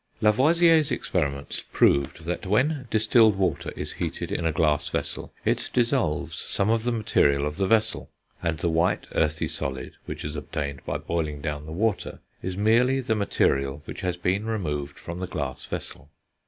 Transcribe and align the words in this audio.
Lavoisier's 0.19 0.91
experiments 0.91 1.61
proved 1.71 2.25
that 2.25 2.47
when 2.47 2.87
distilled 2.89 3.35
water 3.35 3.71
is 3.75 3.91
heated 3.93 4.31
in 4.31 4.47
a 4.47 4.51
glass 4.51 4.89
vessel, 4.89 5.31
it 5.45 5.69
dissolves 5.73 6.35
some 6.39 6.71
of 6.71 6.81
the 6.81 6.91
material 6.91 7.45
of 7.45 7.57
the 7.57 7.67
vessel, 7.67 8.09
and 8.41 8.57
the 8.57 8.67
white, 8.71 9.05
earthy 9.13 9.47
solid 9.47 9.91
which 10.07 10.25
is 10.25 10.35
obtained 10.35 10.83
by 10.87 10.97
boiling 10.97 11.39
down 11.39 11.67
the 11.67 11.71
water 11.71 12.19
is 12.41 12.57
merely 12.57 12.99
the 12.99 13.13
material 13.13 13.83
which 13.85 14.01
has 14.01 14.17
been 14.17 14.47
removed 14.47 14.97
from 14.97 15.19
the 15.19 15.27
glass 15.27 15.67
vessel. 15.67 16.09